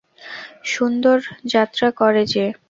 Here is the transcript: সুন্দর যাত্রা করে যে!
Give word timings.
সুন্দর 0.65 1.17
যাত্রা 1.45 1.87
করে 1.99 2.21
যে! 2.25 2.45